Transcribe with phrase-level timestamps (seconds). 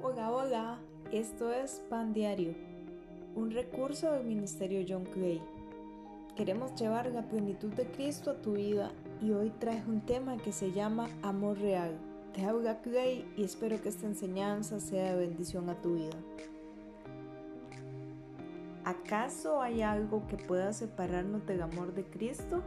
[0.00, 0.78] Hola, hola,
[1.10, 2.54] esto es Pan Diario,
[3.34, 5.42] un recurso del Ministerio John Clay.
[6.36, 10.52] Queremos llevar la plenitud de Cristo a tu vida y hoy traes un tema que
[10.52, 11.98] se llama Amor Real.
[12.32, 16.16] Te habla Clay y espero que esta enseñanza sea de bendición a tu vida.
[18.84, 22.62] ¿Acaso hay algo que pueda separarnos del amor de Cristo?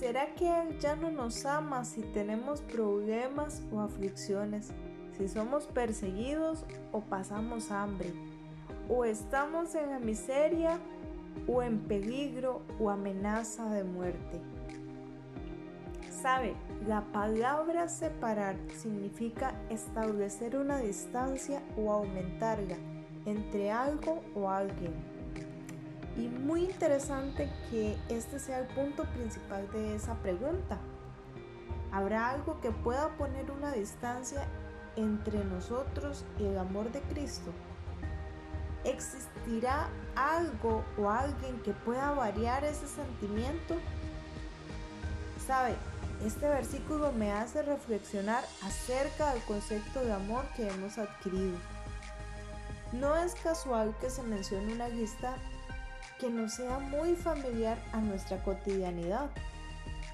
[0.00, 4.72] ¿Será que Él ya no nos ama si tenemos problemas o aflicciones?
[5.16, 8.12] Si somos perseguidos o pasamos hambre?
[8.88, 10.78] ¿O estamos en la miseria
[11.46, 14.40] o en peligro o amenaza de muerte?
[16.22, 16.54] Sabe,
[16.86, 22.76] la palabra separar significa establecer una distancia o aumentarla
[23.26, 24.92] entre algo o alguien.
[26.16, 30.78] Y muy interesante que este sea el punto principal de esa pregunta.
[31.90, 34.46] ¿Habrá algo que pueda poner una distancia
[34.96, 37.52] entre nosotros y el amor de Cristo?
[38.84, 43.76] ¿Existirá algo o alguien que pueda variar ese sentimiento?
[45.46, 45.76] Sabe,
[46.24, 51.56] este versículo me hace reflexionar acerca del concepto de amor que hemos adquirido.
[52.92, 55.34] No es casual que se mencione una lista
[56.20, 59.30] que nos sea muy familiar a nuestra cotidianidad,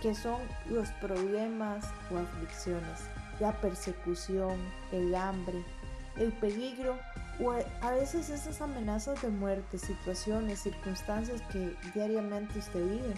[0.00, 3.02] que son los problemas o aflicciones,
[3.40, 4.58] la persecución,
[4.92, 5.64] el hambre,
[6.16, 6.98] el peligro
[7.40, 13.14] o a veces esas amenazas de muerte, situaciones, circunstancias que diariamente usted vive.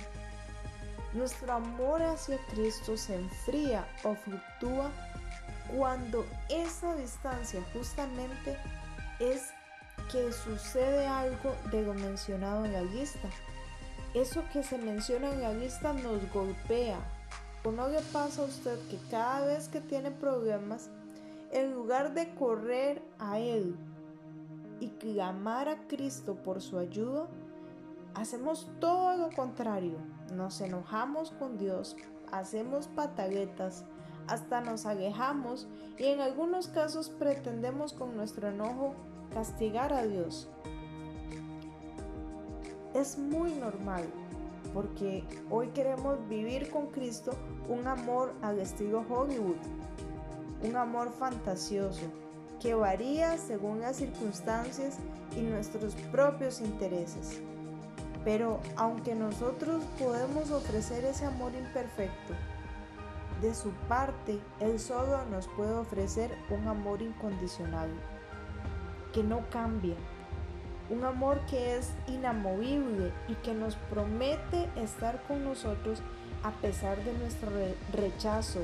[1.12, 4.90] Nuestro amor hacia Cristo se enfría o fluctúa
[5.76, 8.58] cuando esa distancia justamente
[9.20, 9.50] es
[10.10, 13.28] que sucede algo de lo mencionado en la lista.
[14.12, 16.98] Eso que se menciona en la lista nos golpea.
[17.66, 20.90] ¿O no le pasa a usted que cada vez que tiene problemas,
[21.50, 23.74] en lugar de correr a Él
[24.80, 27.26] y clamar a Cristo por su ayuda,
[28.14, 29.96] hacemos todo lo contrario?
[30.34, 31.96] Nos enojamos con Dios,
[32.30, 33.84] hacemos pataletas,
[34.26, 38.94] hasta nos alejamos y en algunos casos pretendemos con nuestro enojo
[39.32, 40.50] castigar a Dios.
[42.92, 44.04] Es muy normal
[44.74, 47.32] porque hoy queremos vivir con Cristo
[47.68, 49.56] un amor al estilo Hollywood,
[50.62, 52.02] un amor fantasioso
[52.60, 54.98] que varía según las circunstancias
[55.36, 57.40] y nuestros propios intereses.
[58.24, 62.34] Pero aunque nosotros podemos ofrecer ese amor imperfecto,
[63.40, 67.90] de su parte, Él solo nos puede ofrecer un amor incondicional,
[69.12, 69.96] que no cambia,
[70.90, 76.00] un amor que es inamovible y que nos promete estar con nosotros
[76.42, 77.50] a pesar de nuestro
[77.92, 78.60] rechazo,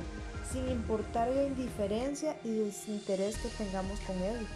[0.51, 4.47] sin importar la indiferencia y desinterés que tengamos con Él.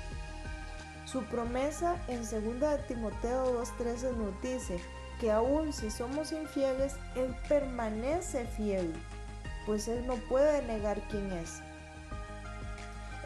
[1.07, 4.79] Su promesa en 2 Timoteo 2.13 nos dice
[5.21, 8.93] que aun si somos infieles, Él permanece fiel
[9.67, 11.63] pues Él no puede negar quién es.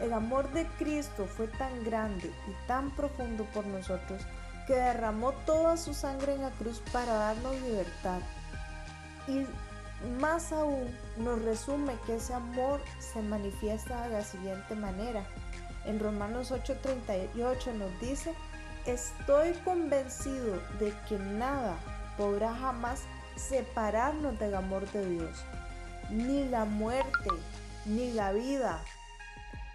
[0.01, 4.21] El amor de Cristo fue tan grande y tan profundo por nosotros
[4.65, 8.19] que derramó toda su sangre en la cruz para darnos libertad.
[9.27, 9.45] Y
[10.19, 15.25] más aún nos resume que ese amor se manifiesta de la siguiente manera.
[15.85, 18.33] En Romanos 8:38 nos dice,
[18.85, 21.75] estoy convencido de que nada
[22.17, 23.01] podrá jamás
[23.35, 25.43] separarnos del amor de Dios
[26.09, 27.29] ni la muerte,
[27.85, 28.81] ni la vida,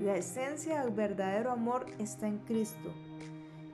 [0.00, 2.90] La esencia del verdadero amor está en Cristo.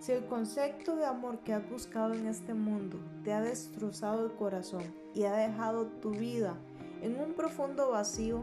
[0.01, 4.33] Si el concepto de amor que has buscado en este mundo te ha destrozado el
[4.33, 4.83] corazón
[5.15, 6.57] y ha dejado tu vida
[7.01, 8.43] en un profundo vacío,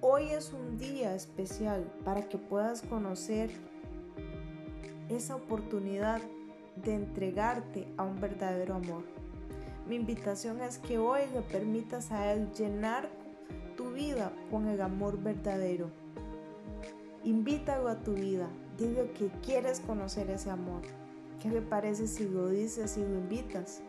[0.00, 3.50] hoy es un día especial para que puedas conocer
[5.10, 6.22] esa oportunidad
[6.76, 9.04] de entregarte a un verdadero amor.
[9.86, 13.10] Mi invitación es que hoy le permitas a Él llenar
[13.76, 16.05] tu vida con el amor verdadero.
[17.26, 20.82] Invítalo a tu vida, dile que quieres conocer ese amor.
[21.42, 23.82] ¿Qué le parece si lo dices y lo invitas?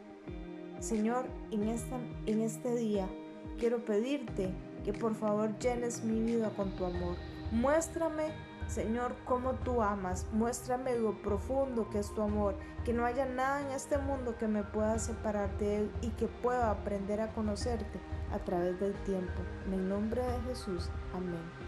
[0.79, 3.07] Señor, en, esta, en este día
[3.59, 4.49] quiero pedirte
[4.83, 7.15] que por favor llenes mi vida con tu amor.
[7.51, 8.31] Muéstrame
[8.67, 10.25] Señor, cómo tú amas.
[10.33, 12.55] Muéstrame lo profundo que es tu amor,
[12.85, 16.25] que no haya nada en este mundo que me pueda separar de él y que
[16.25, 17.99] pueda aprender a conocerte
[18.33, 19.43] a través del tiempo.
[19.67, 20.89] En el nombre de Jesús.
[21.13, 21.66] Amén.